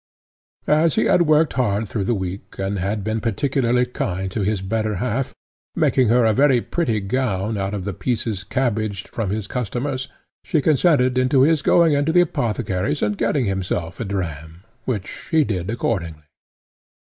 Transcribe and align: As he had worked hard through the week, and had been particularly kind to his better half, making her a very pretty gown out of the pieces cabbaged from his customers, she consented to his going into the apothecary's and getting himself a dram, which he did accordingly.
As 0.65 0.95
he 0.95 1.05
had 1.05 1.27
worked 1.27 1.53
hard 1.53 1.87
through 1.87 2.05
the 2.05 2.15
week, 2.15 2.57
and 2.57 2.79
had 2.79 3.03
been 3.03 3.21
particularly 3.21 3.85
kind 3.85 4.31
to 4.31 4.41
his 4.41 4.59
better 4.63 4.95
half, 4.95 5.31
making 5.75 6.07
her 6.07 6.25
a 6.25 6.33
very 6.33 6.59
pretty 6.59 6.99
gown 6.99 7.55
out 7.55 7.75
of 7.75 7.83
the 7.83 7.93
pieces 7.93 8.43
cabbaged 8.43 9.07
from 9.07 9.29
his 9.29 9.45
customers, 9.45 10.07
she 10.43 10.59
consented 10.59 11.29
to 11.29 11.41
his 11.43 11.61
going 11.61 11.93
into 11.93 12.11
the 12.11 12.21
apothecary's 12.21 13.03
and 13.03 13.15
getting 13.15 13.45
himself 13.45 13.99
a 13.99 14.03
dram, 14.05 14.63
which 14.85 15.27
he 15.29 15.43
did 15.43 15.69
accordingly. 15.69 16.23